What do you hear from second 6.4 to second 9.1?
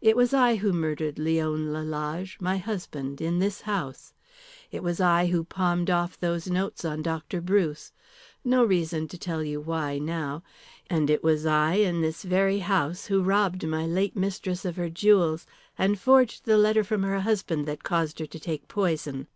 notes off on Dr. Bruce. No reason